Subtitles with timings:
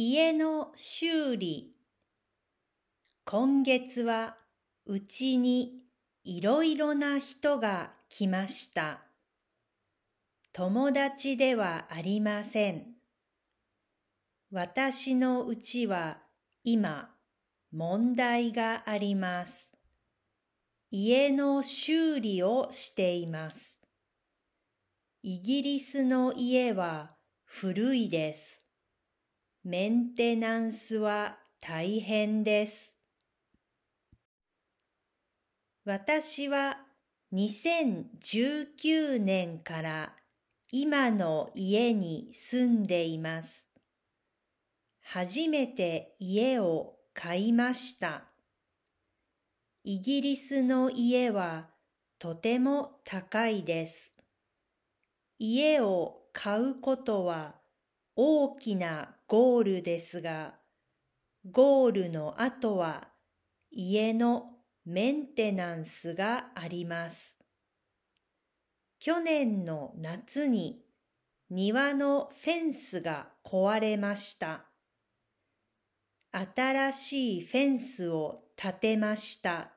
[0.00, 1.74] 家の修理
[3.24, 4.36] 今月は
[4.86, 5.72] うちに
[6.22, 9.00] いろいろな人が来ました。
[10.52, 12.92] 友達ではありません。
[14.52, 16.18] 私のうちは
[16.62, 17.10] 今
[17.72, 19.72] 問題があります。
[20.92, 23.80] 家の修理をしています。
[25.24, 28.58] イギリスの家は古いです。
[29.70, 32.94] メンテナンスは大変です。
[35.84, 36.78] 私は
[37.34, 40.12] 2019年から
[40.72, 43.68] 今の家に住んでいます。
[45.02, 48.22] 初めて家を買いました。
[49.84, 51.68] イギリスの家は
[52.18, 54.12] とても高いです。
[55.38, 57.56] 家を買うことは
[58.16, 60.54] 大きなゴールですが、
[61.50, 63.08] ゴールの後は
[63.70, 64.46] 家の
[64.86, 67.36] メンテナンスがあります。
[68.98, 70.82] 去年の夏に
[71.50, 74.64] 庭のフェンスが壊れました。
[76.32, 79.72] 新しいフェンスを建てました。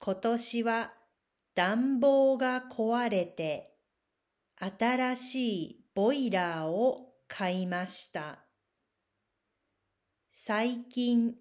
[0.00, 0.92] 今年は
[1.54, 3.70] 暖房が壊れて
[4.56, 8.40] 新しいボイラーを買いました。
[10.32, 11.34] 最近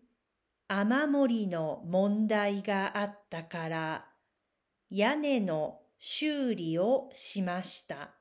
[0.68, 4.06] 雨漏りの問題があったから
[4.90, 8.12] 屋根の修理をしました。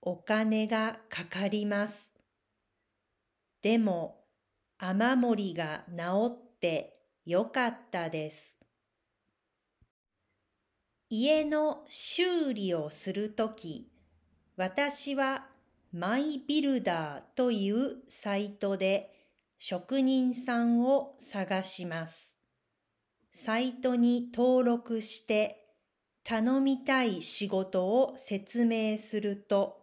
[0.00, 2.10] お金がかかります。
[3.62, 4.24] でも
[4.78, 8.56] 雨漏りが治ってよかったです。
[11.10, 13.92] 家の修理をするとき、
[14.56, 15.49] 私は
[15.92, 19.10] マイビルダーというサイトで
[19.58, 22.36] 職人さんを探します。
[23.32, 25.66] サイトに登録して
[26.22, 29.80] 頼みたい仕事を説明すると、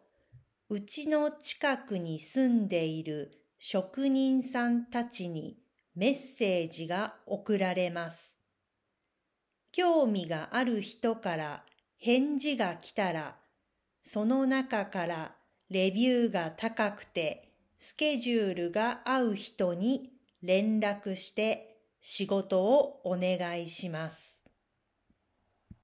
[0.70, 5.58] うちの近くに住んでいる職人さんたちに
[5.94, 8.38] メッセージが送られます。
[9.74, 11.64] 興味がある人から
[11.98, 13.36] 返事が来たら、
[14.04, 15.37] その中から
[15.70, 20.12] レビューが高くてスケジュールが合う人に
[20.42, 24.37] 連絡して仕事をお願いします。